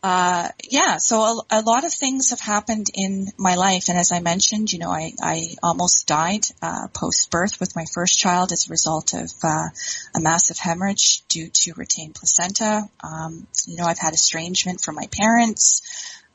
[0.00, 4.12] uh, yeah, so a, a, lot of things have happened in my life, and as
[4.12, 8.52] I mentioned, you know, I, I almost died uh, post birth with my first child
[8.52, 9.68] as a result of uh,
[10.14, 12.88] a massive hemorrhage due to retained placenta.
[13.02, 15.82] Um, you know, I've had estrangement from my parents.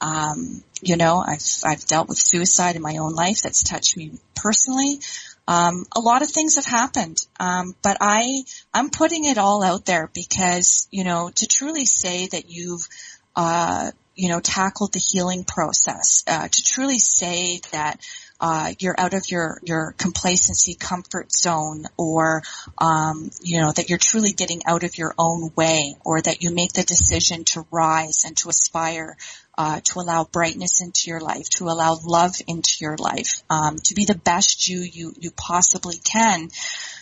[0.01, 4.19] Um, you know, I've I've dealt with suicide in my own life that's touched me
[4.35, 4.99] personally.
[5.47, 9.85] Um, a lot of things have happened, um, but I I'm putting it all out
[9.85, 12.87] there because you know to truly say that you've
[13.35, 17.99] uh, you know, tackled the healing process, uh, to truly say that
[18.39, 22.43] uh, you're out of your your complacency comfort zone, or
[22.77, 26.53] um, you know that you're truly getting out of your own way, or that you
[26.53, 29.17] make the decision to rise and to aspire.
[29.55, 33.93] Uh, to allow brightness into your life, to allow love into your life, um, to
[33.93, 36.49] be the best you you you possibly can.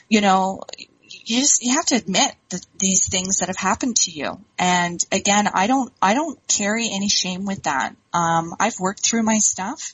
[0.09, 0.59] You know,
[1.23, 4.39] you just you have to admit that these things that have happened to you.
[4.57, 7.95] And again, I don't I don't carry any shame with that.
[8.13, 9.93] Um, I've worked through my stuff.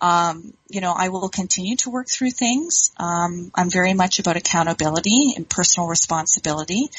[0.00, 2.92] Um, you know, I will continue to work through things.
[2.98, 6.90] Um, I'm very much about accountability and personal responsibility.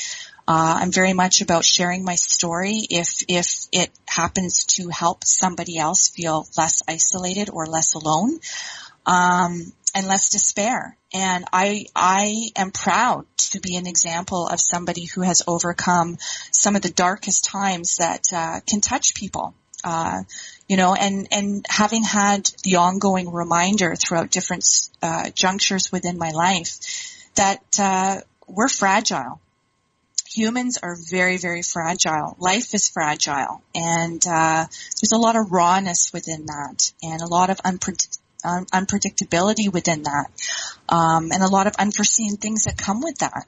[0.47, 5.77] Uh, I'm very much about sharing my story if if it happens to help somebody
[5.77, 8.39] else feel less isolated or less alone.
[9.05, 10.97] Um, and less despair.
[11.13, 16.17] And I, I am proud to be an example of somebody who has overcome
[16.51, 19.55] some of the darkest times that uh, can touch people.
[19.83, 20.23] Uh,
[20.67, 24.65] you know, and and having had the ongoing reminder throughout different
[25.03, 26.79] uh, junctures within my life
[27.35, 29.39] that uh, we're fragile.
[30.33, 32.35] Humans are very, very fragile.
[32.39, 37.51] Life is fragile, and uh, there's a lot of rawness within that, and a lot
[37.51, 40.27] of unpredictability un- unpredictability within that,
[40.89, 43.45] um, and a lot of unforeseen things that come with that.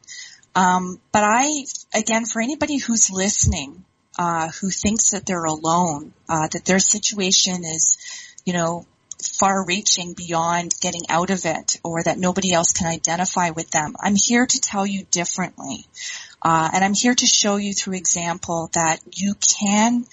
[0.55, 3.85] Um, but I, again, for anybody who's listening,
[4.17, 7.97] uh, who thinks that they're alone, uh, that their situation is,
[8.45, 8.85] you know,
[9.21, 13.95] far reaching beyond getting out of it or that nobody else can identify with them.
[13.99, 15.85] I'm here to tell you differently.
[16.41, 20.05] Uh, and I'm here to show you through example that you can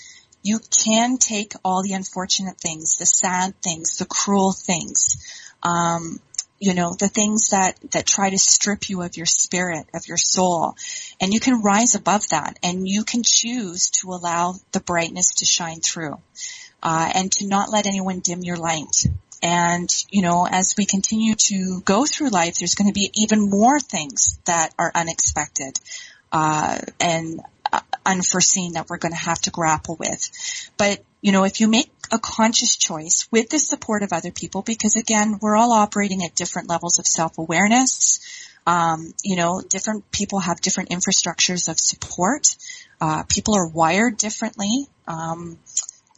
[0.44, 5.16] you can take all the unfortunate things, the sad things, the cruel things,
[5.62, 6.20] um,
[6.60, 10.18] you know, the things that, that try to strip you of your spirit, of your
[10.18, 10.76] soul.
[11.20, 15.46] And you can rise above that and you can choose to allow the brightness to
[15.46, 16.20] shine through,
[16.82, 19.06] uh, and to not let anyone dim your light.
[19.42, 23.48] And, you know, as we continue to go through life, there's going to be even
[23.48, 25.78] more things that are unexpected.
[26.30, 27.40] Uh, and
[28.04, 30.30] unforeseen that we're going to have to grapple with.
[30.76, 34.62] But, you know, if you make a conscious choice with the support of other people,
[34.62, 38.20] because again, we're all operating at different levels of self-awareness.
[38.66, 42.56] Um, you know, different people have different infrastructures of support.
[43.00, 44.86] Uh, people are wired differently.
[45.06, 45.58] Um,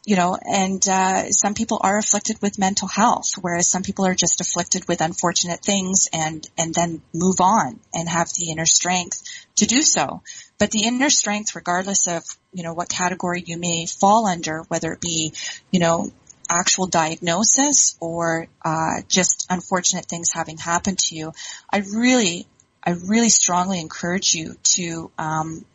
[0.07, 4.15] you know, and uh, some people are afflicted with mental health, whereas some people are
[4.15, 9.21] just afflicted with unfortunate things and and then move on and have the inner strength
[9.57, 10.21] to do so.
[10.59, 14.91] But the inner strength, regardless of you know what category you may fall under, whether
[14.91, 15.33] it be
[15.71, 16.11] you know
[16.49, 21.33] actual diagnosis or uh, just unfortunate things having happened to you,
[21.69, 22.47] I really,
[22.83, 25.65] I really strongly encourage you to um,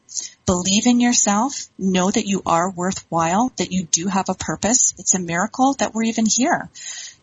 [0.46, 4.94] believe in yourself, know that you are worthwhile, that you do have a purpose.
[4.98, 6.68] It's a miracle that we're even here.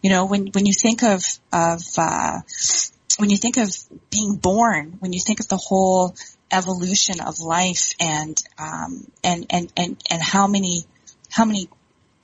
[0.02, 2.40] You know, when when you think of of uh,
[3.18, 3.70] when you think of
[4.10, 6.16] being born, when you think of the whole
[6.52, 10.86] evolution of life and um, and and and and how many
[11.30, 11.70] how many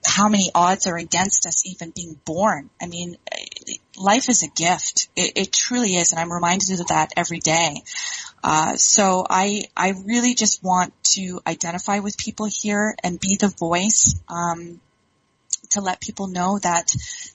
[0.05, 2.69] how many odds are against us even being born.
[2.81, 3.17] I mean,
[3.97, 5.09] life is a gift.
[5.15, 7.81] It, it truly is, and I'm reminded of that every day.
[8.43, 13.47] Uh, so I I really just want to identify with people here and be the
[13.47, 14.79] voice um,
[15.71, 16.89] to let people know that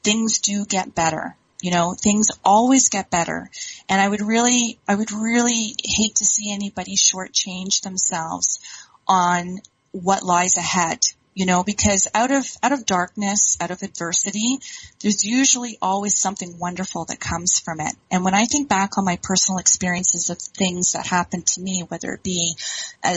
[0.04, 1.36] things do get better.
[1.62, 3.50] You know, things always get better,
[3.88, 8.60] and I would really I would really hate to see anybody shortchange themselves
[9.06, 9.60] on
[9.92, 11.00] what lies ahead
[11.34, 14.58] you know, because out of, out of darkness, out of adversity,
[15.00, 17.94] there's usually always something wonderful that comes from it.
[18.10, 21.84] And when I think back on my personal experiences of things that happened to me,
[21.88, 22.56] whether it be,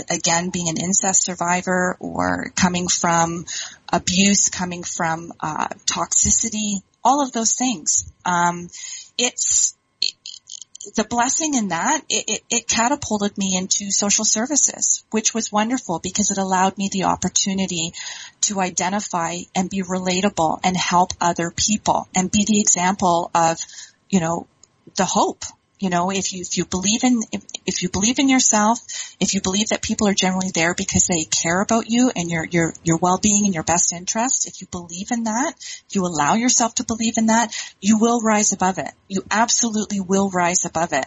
[0.10, 3.46] again, being an incest survivor or coming from
[3.92, 8.70] abuse, coming from, uh, toxicity, all of those things, um,
[9.18, 9.76] it's,
[10.96, 16.00] the blessing in that, it, it, it, catapulted me into social services, which was wonderful
[16.00, 17.94] because it allowed me the opportunity
[18.42, 23.60] to identify and be relatable and help other people and be the example of,
[24.10, 24.46] you know,
[24.98, 25.46] the hope
[25.84, 28.80] you know, if you, if you believe in, if, if you believe in yourself,
[29.20, 32.46] if you believe that people are generally there because they care about you and your,
[32.46, 35.56] your, your well-being and your best interest, if you believe in that,
[35.92, 38.92] you allow yourself to believe in that, you will rise above it.
[39.10, 41.06] You absolutely will rise above it.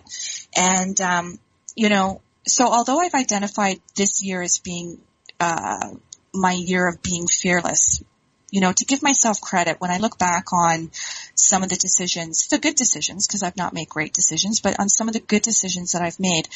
[0.55, 1.39] And, um,
[1.75, 5.01] you know, so although I've identified this year as being,
[5.41, 5.95] uh,
[6.35, 8.05] my year of being fearless,
[8.51, 10.91] you know, to give myself credit when I look back on
[11.35, 14.89] some of the decisions, the good decisions, because I've not made great decisions, but on
[14.89, 16.49] some of the good decisions that I've made,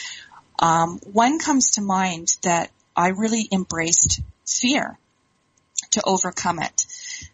[0.59, 4.99] um, one comes to mind that I really embraced fear
[5.93, 6.87] to overcome it.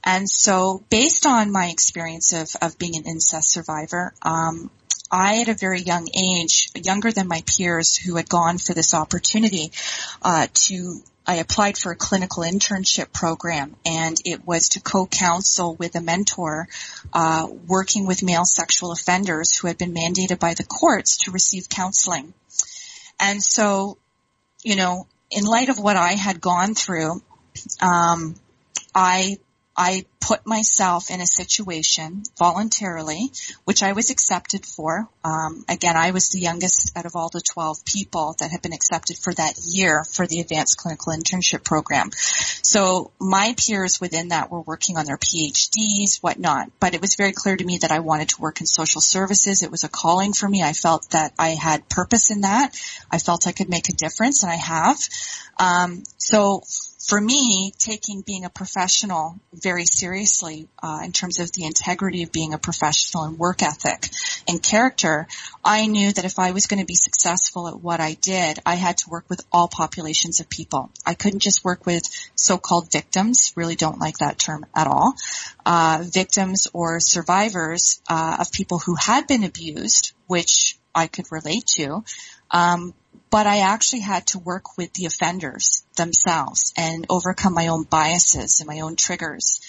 [0.04, 4.70] And so based on my experience of, of being an incest survivor, um,
[5.10, 8.94] I, at a very young age, younger than my peers who had gone for this
[8.94, 9.72] opportunity,
[10.22, 15.96] uh, to I applied for a clinical internship program and it was to co-counsel with
[15.96, 16.68] a mentor
[17.12, 21.68] uh, working with male sexual offenders who had been mandated by the courts to receive
[21.68, 22.32] counseling.
[23.18, 23.98] And so,
[24.62, 27.22] you know, in light of what I had gone through,
[27.82, 28.36] um,
[28.94, 29.38] I
[29.76, 33.30] I put myself in a situation voluntarily,
[33.64, 35.08] which I was accepted for.
[35.22, 38.72] Um, again, I was the youngest out of all the 12 people that had been
[38.72, 42.10] accepted for that year for the advanced clinical internship program.
[42.12, 47.32] So my peers within that were working on their PhDs, whatnot, but it was very
[47.32, 49.62] clear to me that I wanted to work in social services.
[49.62, 50.62] It was a calling for me.
[50.62, 52.74] I felt that I had purpose in that.
[53.10, 54.98] I felt I could make a difference and I have.
[55.58, 56.62] Um, so
[57.06, 62.32] for me, taking being a professional very seriously uh, in terms of the integrity of
[62.32, 64.08] being a professional and work ethic
[64.48, 65.28] and character,
[65.64, 68.74] I knew that if I was going to be successful at what I did, I
[68.74, 70.90] had to work with all populations of people.
[71.04, 72.02] I couldn't just work with
[72.34, 73.52] so-called victims.
[73.54, 75.14] Really don't like that term at all.
[75.64, 81.66] Uh, victims or survivors uh, of people who had been abused, which I could relate
[81.76, 82.02] to.
[82.50, 82.94] Um,
[83.30, 88.60] but I actually had to work with the offenders themselves and overcome my own biases
[88.60, 89.60] and my own triggers.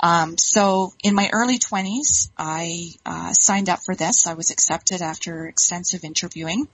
[0.00, 4.26] Um, so in my early 20s, I uh, signed up for this.
[4.26, 6.66] I was accepted after extensive interviewing.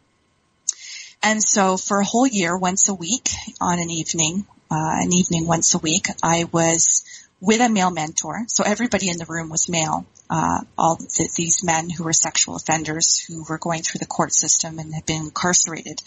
[1.23, 3.29] And so for a whole year, once a week
[3.61, 7.05] on an evening, uh, an evening once a week, I was
[7.41, 8.45] with a male mentor.
[8.49, 10.07] So everybody in the room was male.
[10.29, 14.33] Uh, all the, these men who were sexual offenders who were going through the court
[14.33, 16.03] system and had been incarcerated.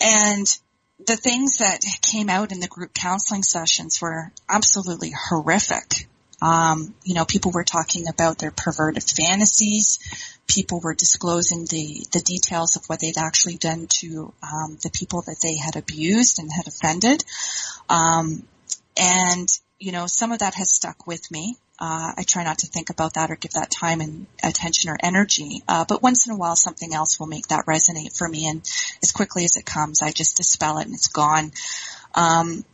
[0.00, 0.46] And
[1.06, 6.08] the things that came out in the group counseling sessions were absolutely horrific.
[6.40, 9.98] Um, you know, people were talking about their perverted fantasies.
[10.46, 15.22] People were disclosing the, the details of what they'd actually done to um, the people
[15.22, 17.24] that they had abused and had offended.
[17.88, 18.44] Um,
[18.96, 19.48] and
[19.78, 21.56] you know, some of that has stuck with me.
[21.78, 24.96] Uh, I try not to think about that or give that time and attention or
[25.00, 25.62] energy.
[25.68, 28.62] Uh, but once in a while, something else will make that resonate for me, and
[29.02, 31.52] as quickly as it comes, I just dispel it and it's gone.
[32.14, 32.64] Um,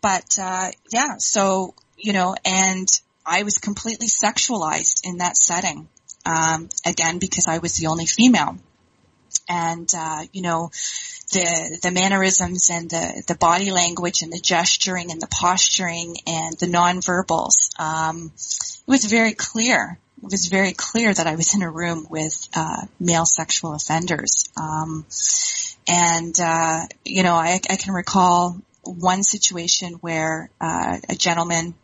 [0.00, 2.88] but uh, yeah, so you know, and
[3.26, 5.88] I was completely sexualized in that setting.
[6.24, 8.58] Um, again, because I was the only female.
[9.48, 10.70] And, uh, you know,
[11.32, 16.56] the, the mannerisms and the, the body language and the gesturing and the posturing and
[16.58, 19.98] the nonverbals, um, it was very clear.
[20.22, 24.48] It was very clear that I was in a room with, uh, male sexual offenders.
[24.56, 25.04] Um,
[25.88, 31.74] and, uh, you know, I, I can recall one situation where, uh, a gentleman,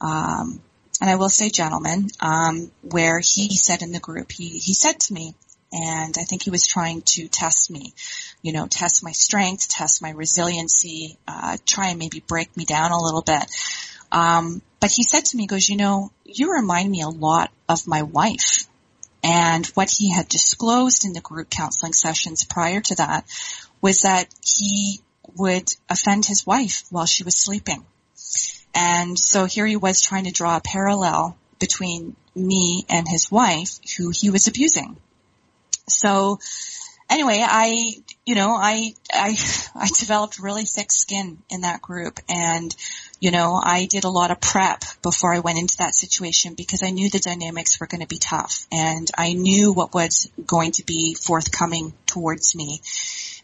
[0.00, 0.60] um,
[1.00, 4.98] and I will say gentleman, um, where he said in the group, he, he said
[5.00, 5.34] to me,
[5.78, 7.92] and I think he was trying to test me,
[8.40, 12.92] you know, test my strength, test my resiliency, uh, try and maybe break me down
[12.92, 13.44] a little bit.
[14.10, 17.50] Um, but he said to me, he goes, you know, you remind me a lot
[17.68, 18.66] of my wife.
[19.22, 23.26] And what he had disclosed in the group counseling sessions prior to that
[23.82, 25.00] was that he
[25.36, 27.84] would offend his wife while she was sleeping.
[28.74, 33.78] And so here he was trying to draw a parallel between me and his wife
[33.96, 34.96] who he was abusing.
[35.88, 36.38] So
[37.08, 39.36] anyway, I, you know, I, I,
[39.74, 42.74] I developed really thick skin in that group and,
[43.20, 46.82] you know, I did a lot of prep before I went into that situation because
[46.82, 50.72] I knew the dynamics were going to be tough and I knew what was going
[50.72, 52.80] to be forthcoming towards me.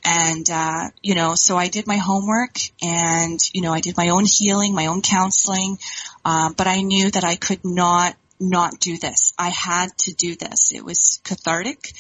[0.05, 4.09] And, uh, you know, so I did my homework and, you know, I did my
[4.09, 5.79] own healing, my own counseling,
[6.25, 9.33] um, but I knew that I could not, not do this.
[9.39, 10.73] I had to do this.
[10.73, 11.93] It was cathartic.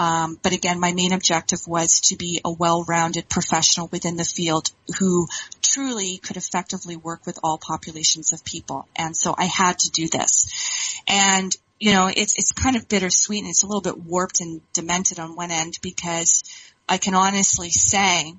[0.00, 4.70] Um, but again, my main objective was to be a well-rounded professional within the field
[4.98, 5.28] who
[5.60, 8.88] truly could effectively work with all populations of people.
[8.96, 11.02] And so I had to do this.
[11.06, 14.62] And you know, it's it's kind of bittersweet and it's a little bit warped and
[14.72, 16.44] demented on one end because
[16.88, 18.34] I can honestly say,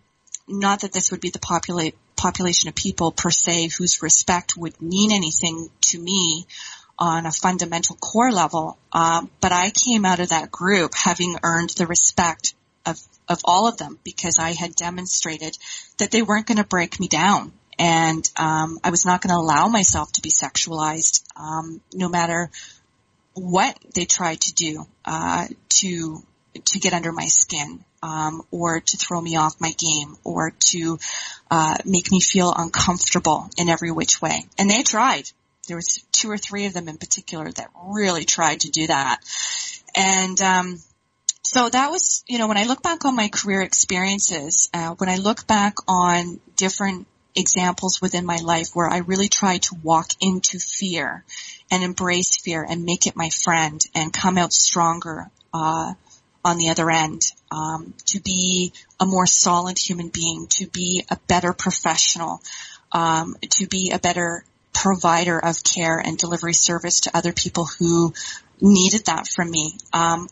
[0.47, 5.11] not that this would be the population of people per se whose respect would mean
[5.11, 6.47] anything to me
[7.01, 11.71] on a fundamental core level, uh, but I came out of that group having earned
[11.71, 12.53] the respect
[12.85, 15.57] of, of all of them because I had demonstrated
[15.97, 17.53] that they weren't going to break me down.
[17.79, 22.51] And um, I was not going to allow myself to be sexualized, um, no matter
[23.33, 25.47] what they tried to do uh,
[25.79, 26.21] to
[26.65, 30.99] to get under my skin um, or to throw me off my game or to
[31.49, 34.43] uh, make me feel uncomfortable in every which way.
[34.59, 35.31] And they tried.
[35.67, 39.19] There was two or three of them in particular that really tried to do that.
[39.95, 40.79] And um,
[41.43, 45.09] so that was, you know, when I look back on my career experiences, uh, when
[45.09, 50.11] I look back on different examples within my life where I really tried to walk
[50.19, 51.23] into fear
[51.69, 55.93] and embrace fear and make it my friend and come out stronger uh,
[56.43, 61.17] on the other end, um, to be a more solid human being, to be a
[61.27, 62.41] better professional,
[62.91, 64.43] um, to be a better
[64.81, 68.13] provider of care and delivery service to other people who
[68.59, 69.73] needed that from me.
[69.93, 70.27] Um,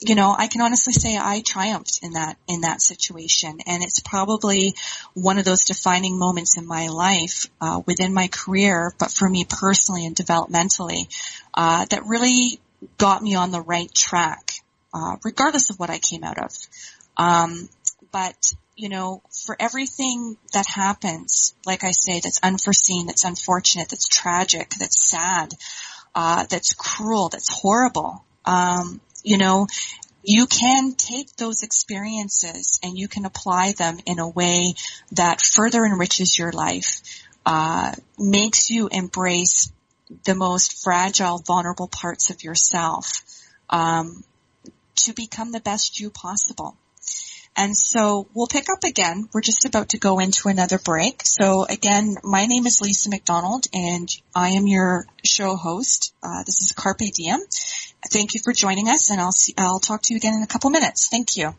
[0.00, 4.00] you know, I can honestly say I triumphed in that in that situation, and it's
[4.00, 4.74] probably
[5.14, 9.46] one of those defining moments in my life uh, within my career, but for me
[9.48, 11.06] personally and developmentally,
[11.54, 12.60] uh, that really
[12.98, 14.50] got me on the right track
[14.94, 16.52] uh, regardless of what I came out of.
[17.16, 17.68] Um,
[18.12, 18.36] but
[18.76, 24.70] you know, for everything that happens, like I say, that's unforeseen, that's unfortunate, that's tragic,
[24.78, 25.54] that's sad,
[26.14, 28.24] uh, that's cruel, that's horrible.
[28.44, 29.66] Um, you know,
[30.22, 34.74] you can take those experiences and you can apply them in a way
[35.12, 37.02] that further enriches your life,
[37.46, 39.70] uh, makes you embrace
[40.24, 43.22] the most fragile, vulnerable parts of yourself.
[43.70, 44.24] Um,
[44.96, 46.76] to become the best you possible.
[47.56, 49.28] And so we'll pick up again.
[49.32, 51.22] We're just about to go into another break.
[51.24, 56.14] So again, my name is Lisa McDonald and I am your show host.
[56.22, 57.40] Uh, this is Carpe Diem.
[58.10, 60.48] Thank you for joining us and I'll see, I'll talk to you again in a
[60.48, 61.08] couple minutes.
[61.08, 61.54] Thank you.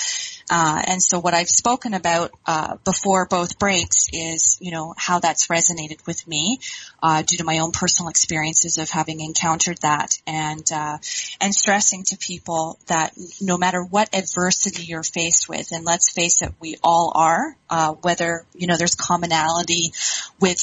[0.51, 5.21] Uh, and so what I've spoken about uh, before both breaks is, you know, how
[5.21, 6.59] that's resonated with me
[7.03, 10.99] uh, due to my own personal experiences of having encountered that, and uh,
[11.41, 16.43] and stressing to people that no matter what adversity you're faced with, and let's face
[16.43, 19.93] it, we all are, uh, whether you know there's commonality
[20.41, 20.61] with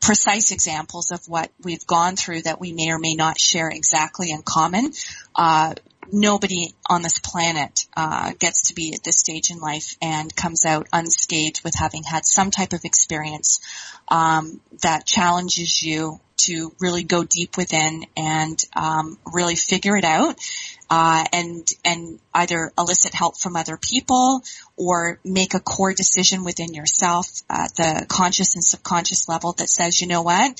[0.00, 4.30] precise examples of what we've gone through that we may or may not share exactly
[4.30, 4.92] in common.
[5.34, 5.74] Uh,
[6.12, 10.64] nobody on this planet uh, gets to be at this stage in life and comes
[10.66, 13.60] out unscathed with having had some type of experience
[14.08, 20.36] um, that challenges you to really go deep within and um, really figure it out
[20.90, 24.42] uh, and and either elicit help from other people
[24.76, 30.00] or make a core decision within yourself at the conscious and subconscious level that says,
[30.00, 30.50] you know what,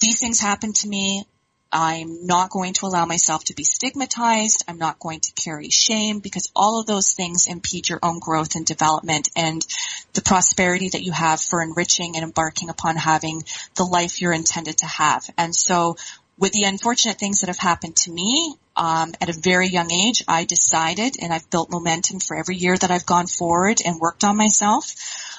[0.00, 1.24] these things happen to me.
[1.72, 4.64] I'm not going to allow myself to be stigmatized.
[4.68, 8.56] I'm not going to carry shame because all of those things impede your own growth
[8.56, 9.64] and development and
[10.12, 13.42] the prosperity that you have for enriching and embarking upon having
[13.76, 15.24] the life you're intended to have.
[15.38, 15.96] And so
[16.38, 20.24] with the unfortunate things that have happened to me, um, at a very young age,
[20.28, 24.24] I decided, and I've built momentum for every year that I've gone forward and worked
[24.24, 24.94] on myself.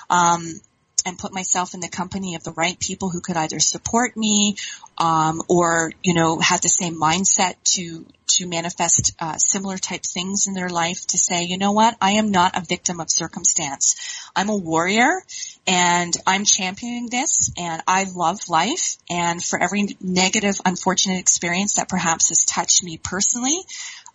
[0.09, 0.61] Um,
[1.05, 4.55] and put myself in the company of the right people who could either support me
[4.97, 10.45] um, or you know have the same mindset to to manifest uh, similar type things
[10.47, 11.95] in their life to say you know what?
[12.01, 14.29] I am not a victim of circumstance.
[14.35, 15.21] I'm a warrior
[15.65, 18.97] and i'm championing this and i love life.
[19.09, 23.61] And for every negative unfortunate experience that perhaps has touched me personally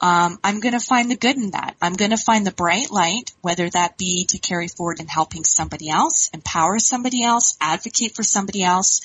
[0.01, 1.77] um, I'm going to find the good in that.
[1.83, 5.43] I'm going to find the bright light, whether that be to carry forward in helping
[5.43, 9.01] somebody else, empower somebody else, advocate for somebody else,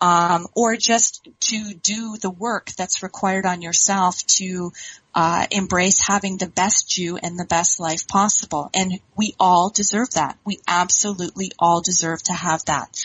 [0.00, 4.72] um, or just to do the work that's required on yourself to
[5.14, 8.70] uh, embrace having the best you and the best life possible.
[8.74, 10.38] And we all deserve that.
[10.44, 13.02] We absolutely all deserve to have that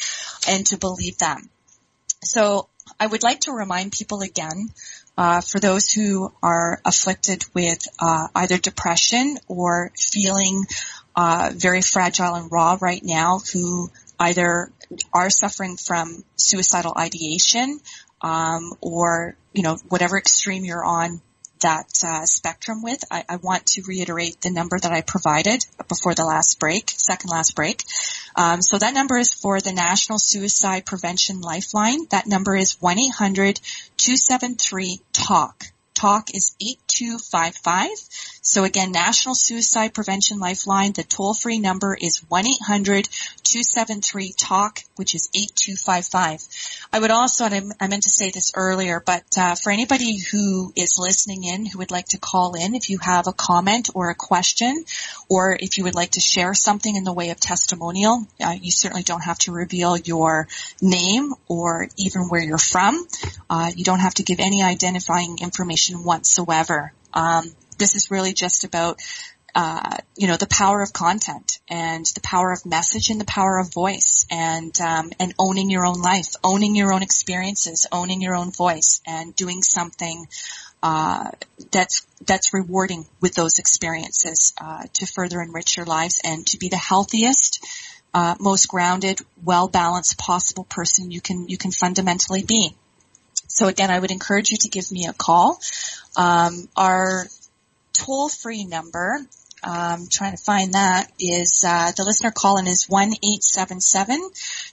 [0.47, 1.41] and to believe that.
[2.24, 2.67] So
[2.99, 4.69] I would like to remind people again
[5.17, 10.65] uh, for those who are afflicted with uh, either depression or feeling
[11.15, 14.72] uh, very fragile and raw right now, who either
[15.13, 17.80] are suffering from suicidal ideation
[18.22, 21.22] um, or you know whatever extreme you're on
[21.61, 26.15] that uh, spectrum with, I, I, want to reiterate the number that I provided before
[26.15, 27.84] the last break, second last break.
[28.36, 32.05] Um, so that number is for the National Suicide Prevention Lifeline.
[32.09, 35.72] That number is 1-800-273-TALK.
[35.93, 36.55] TALK is
[37.02, 37.89] 8255.
[38.43, 46.47] So again, National Suicide Prevention Lifeline, the toll-free number is 1-800-273-TALK, which is 8255.
[46.93, 50.74] I would also, and I meant to say this earlier, but uh, for anybody who
[50.76, 54.10] is listening in who would like to call in, if you have a comment or
[54.10, 54.84] a question,
[55.30, 58.72] or if you would like to share something in the way of testimonial, uh, you
[58.72, 60.47] certainly don't have to reveal your
[60.82, 63.08] name or even where you're from.
[63.49, 66.91] Uh, you don't have to give any identifying information whatsoever.
[67.14, 67.45] Um,
[67.78, 68.99] this is really just about
[69.53, 73.59] uh, you know, the power of content and the power of message and the power
[73.59, 78.36] of voice and, um, and owning your own life, owning your own experiences, owning your
[78.36, 80.26] own voice and doing something,
[80.82, 81.32] uh,
[81.72, 86.70] that's, that's rewarding with those experiences, uh, to further enrich your lives and to be
[86.70, 87.66] the healthiest,
[88.14, 92.74] uh, most grounded, well-balanced possible person you can, you can fundamentally be.
[93.54, 95.60] So again, I would encourage you to give me a call.
[96.16, 97.26] Um, our
[97.93, 99.20] toll free number
[99.64, 103.80] um, trying to find that is uh, the listener call in is one eight seven
[103.80, 104.20] seven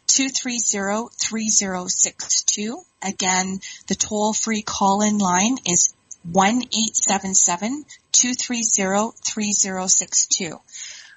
[0.07, 2.79] two three zero three zero six two.
[3.03, 9.13] Again, the toll free call in line is one eight seven seven two three zero
[9.25, 10.59] three zero six two.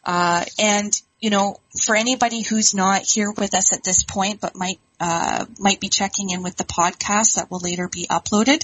[0.04, 4.56] Uh, and you know, for anybody who's not here with us at this point, but
[4.56, 8.64] might uh, might be checking in with the podcast that will later be uploaded.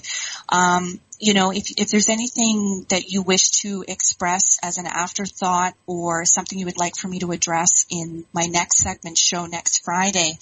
[0.50, 5.74] Um, you know, if, if there's anything that you wish to express as an afterthought
[5.88, 9.84] or something you would like for me to address in my next segment show next
[9.84, 10.38] Friday,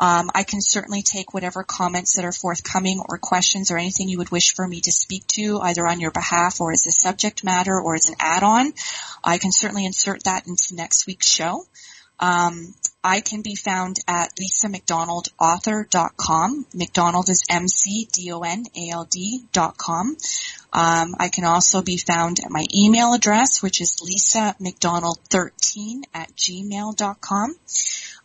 [0.00, 4.18] um, I can certainly take whatever comments that are forthcoming or questions or anything you
[4.18, 7.44] would wish for me to speak to either on your behalf or as a subject
[7.44, 8.72] matter or as an add-on.
[9.22, 11.64] I can certainly insert that into next week's show.
[12.18, 16.66] Um, I can be found at lisamcdonaldauthor.com.
[16.74, 20.16] McDonald is M-C-D-O-N-A-L-D dot com.
[20.72, 27.54] Um, I can also be found at my email address, which is lisamcdonald13 at gmail.com.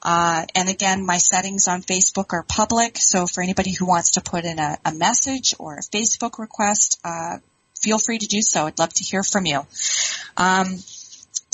[0.01, 4.21] Uh, and again, my settings on Facebook are public, so for anybody who wants to
[4.21, 7.37] put in a, a message or a Facebook request, uh,
[7.79, 8.65] feel free to do so.
[8.65, 9.61] I'd love to hear from you.
[10.37, 10.79] Um,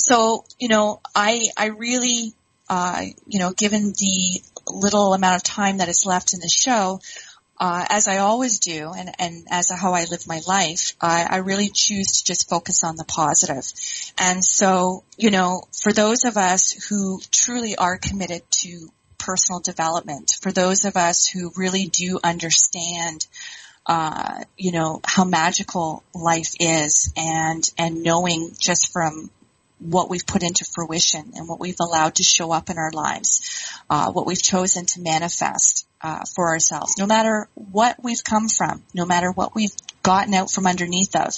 [0.08, 2.32] so, you know, I, I really,
[2.68, 7.00] uh, you know, given the little amount of time that is left in the show,
[7.60, 11.36] uh, as I always do, and, and as how I live my life, I, I
[11.38, 13.64] really choose to just focus on the positive.
[14.16, 18.88] And so, you know, for those of us who truly are committed to
[19.18, 23.26] personal development, for those of us who really do understand
[23.88, 29.30] uh, you know how magical life is, and and knowing just from
[29.78, 33.70] what we've put into fruition and what we've allowed to show up in our lives,
[33.88, 38.82] uh, what we've chosen to manifest uh, for ourselves, no matter what we've come from,
[38.94, 41.34] no matter what we've gotten out from underneath of.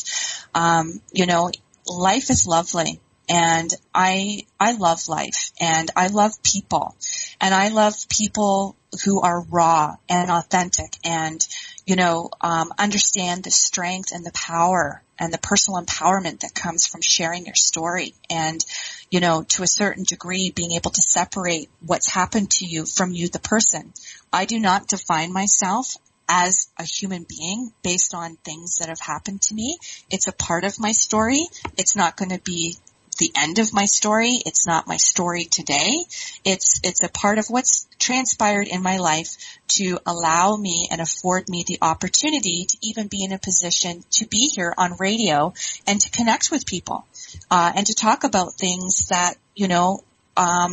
[0.54, 1.50] Um, you know,
[1.86, 3.00] life is lovely.
[3.28, 6.96] And I, I love life and I love people
[7.40, 8.74] and I love people
[9.04, 11.46] who are raw and authentic and,
[11.86, 16.86] you know, um, understand the strength and the power and the personal empowerment that comes
[16.86, 18.64] from sharing your story and,
[19.10, 23.12] you know, to a certain degree being able to separate what's happened to you from
[23.12, 23.92] you, the person.
[24.32, 25.94] I do not define myself
[26.26, 29.76] as a human being based on things that have happened to me.
[30.10, 31.46] It's a part of my story.
[31.76, 32.76] It's not going to be
[33.18, 34.38] the end of my story.
[34.46, 36.04] It's not my story today.
[36.44, 39.36] It's, it's a part of what's transpired in my life
[39.68, 44.26] to allow me and afford me the opportunity to even be in a position to
[44.26, 45.52] be here on radio
[45.86, 47.06] and to connect with people,
[47.50, 50.02] uh, and to talk about things that, you know,
[50.36, 50.72] um,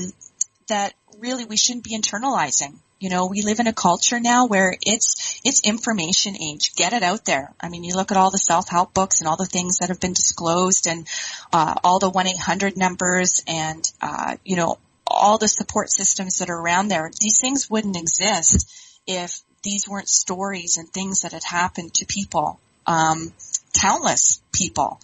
[0.67, 2.75] that really we shouldn't be internalizing.
[2.99, 6.73] You know, we live in a culture now where it's, it's information age.
[6.75, 7.53] Get it out there.
[7.61, 9.99] I mean, you look at all the self-help books and all the things that have
[9.99, 11.07] been disclosed and,
[11.53, 14.80] uh, all the 1-800 numbers and, uh, you know,
[15.10, 17.10] all the support systems that are around there.
[17.20, 18.72] These things wouldn't exist
[19.05, 23.34] if these weren't stories and things that had happened to people, um,
[23.74, 24.99] countless people.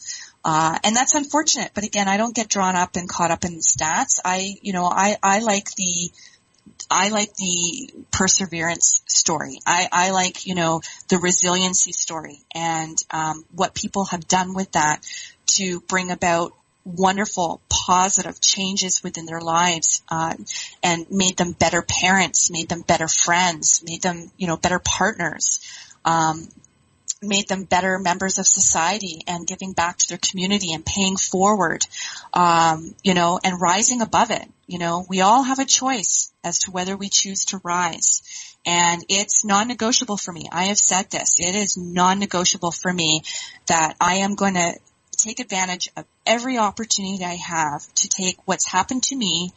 [0.45, 3.53] Uh, and that's unfortunate, but again, I don't get drawn up and caught up in
[3.53, 4.19] the stats.
[4.25, 6.11] I, you know, I, I like the,
[6.91, 9.59] I like the perseverance story.
[9.65, 14.73] I, I like, you know, the resiliency story and um, what people have done with
[14.73, 15.05] that
[15.55, 16.53] to bring about
[16.85, 20.33] wonderful, positive changes within their lives, uh,
[20.81, 25.59] and made them better parents, made them better friends, made them, you know, better partners,
[26.05, 26.47] um,
[27.21, 31.85] made them better members of society and giving back to their community and paying forward,
[32.33, 34.45] um, you know, and rising above it.
[34.67, 38.21] You know, we all have a choice as to whether we choose to rise.
[38.65, 40.47] And it's non-negotiable for me.
[40.51, 41.39] I have said this.
[41.39, 43.23] It is non-negotiable for me
[43.67, 44.73] that I am going to
[45.23, 49.51] take advantage of every opportunity I have to take what's happened to me,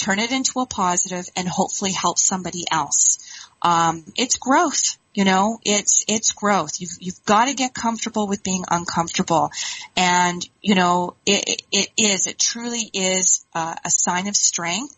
[0.00, 3.18] turn it into a positive, and hopefully help somebody else.
[3.62, 4.96] Um, it's growth.
[5.14, 6.80] You know, it's, it's growth.
[6.80, 9.50] You've, you've got to get comfortable with being uncomfortable.
[9.96, 14.96] And, you know, it, it is, it truly is uh, a sign of strength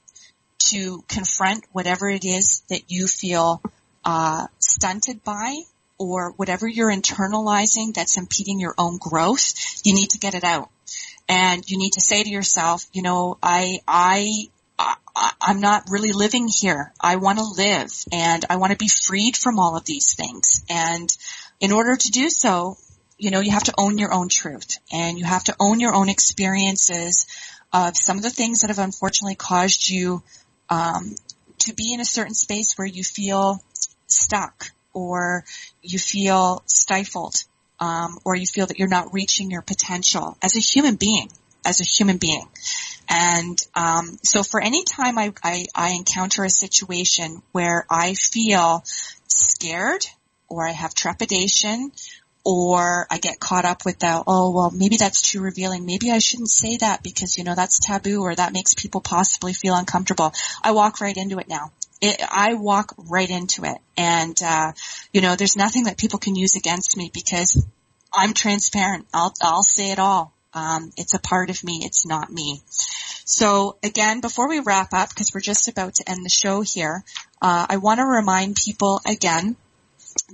[0.71, 3.61] to confront whatever it is that you feel
[4.07, 5.55] uh, stunted by
[5.99, 10.71] or whatever you're internalizing that's impeding your own growth, you need to get it out.
[11.29, 14.95] And you need to say to yourself, you know, I, I, I
[15.41, 16.93] I'm not really living here.
[17.01, 20.65] I want to live and I want to be freed from all of these things.
[20.69, 21.09] And
[21.59, 22.77] in order to do so,
[23.19, 25.95] you know, you have to own your own truth and you have to own your
[25.95, 27.27] own experiences
[27.73, 30.23] of some of the things that have unfortunately caused you
[30.69, 31.15] um,
[31.61, 33.63] to be in a certain space where you feel
[34.07, 35.45] stuck or
[35.83, 37.35] you feel stifled
[37.79, 41.29] um, or you feel that you're not reaching your potential as a human being
[41.67, 42.49] as a human being
[43.09, 48.83] and um, so for any time I, I, I encounter a situation where i feel
[49.29, 50.07] scared
[50.49, 51.93] or i have trepidation
[52.49, 55.85] or I get caught up with that, oh, well, maybe that's too revealing.
[55.85, 59.53] Maybe I shouldn't say that because, you know, that's taboo or that makes people possibly
[59.53, 60.33] feel uncomfortable.
[60.63, 61.73] I walk right into it now.
[62.01, 63.79] It, I walk right into it.
[63.97, 64.73] And, uh,
[65.13, 67.65] you know, there's nothing that people can use against me because
[68.13, 69.07] I'm transparent.
[69.15, 70.33] I'll, I'll say it all.
[70.53, 71.81] Um, it's a part of me.
[71.85, 72.63] It's not me.
[73.25, 77.03] So again, before we wrap up, because we're just about to end the show here,
[77.43, 79.57] uh, I want to remind people again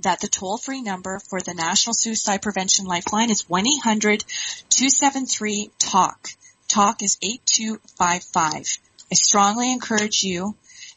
[0.03, 6.29] that the toll-free number for the National Suicide Prevention Lifeline is 1-800-273-TALK.
[6.67, 8.79] TALK is 8255.
[9.11, 10.55] I strongly encourage you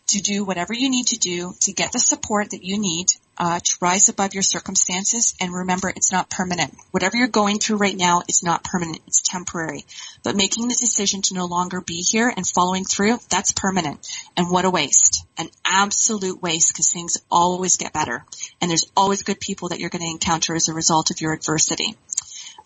[0.09, 3.59] to do whatever you need to do to get the support that you need uh,
[3.59, 5.35] to rise above your circumstances.
[5.41, 6.75] And remember, it's not permanent.
[6.91, 9.01] Whatever you're going through right now is not permanent.
[9.07, 9.85] It's temporary.
[10.23, 14.07] But making the decision to no longer be here and following through, that's permanent.
[14.37, 15.27] And what a waste.
[15.39, 18.25] An absolute waste because things always get better.
[18.61, 21.33] And there's always good people that you're going to encounter as a result of your
[21.33, 21.95] adversity.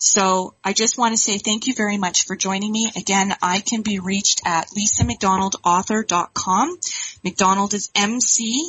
[0.03, 2.91] So I just want to say thank you very much for joining me.
[2.97, 6.79] Again, I can be reached at lisamcdonaldauthor.com.
[7.23, 8.63] McDonald is M-C-D-O-N-A-L-D.